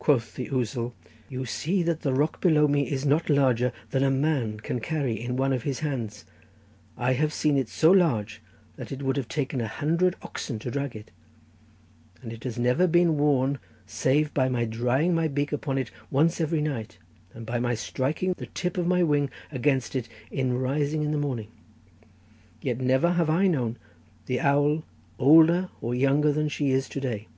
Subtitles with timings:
[0.00, 0.94] Quoth the ousel:
[1.28, 5.12] 'You see that the rock below me is not larger than a man can carry
[5.14, 6.24] in one of his hands:
[6.98, 8.42] I have seen it so large
[8.74, 11.12] that it would have taken a hundred oxen to drag it,
[12.20, 16.40] and it has never been worn save by my drying my beak upon it once
[16.40, 16.98] every night,
[17.32, 21.16] and by my striking the tip of my wing against it in rising in the
[21.16, 21.52] morning,
[22.60, 23.76] yet never have I known
[24.26, 24.82] the owl
[25.16, 27.28] older or younger than she is to day.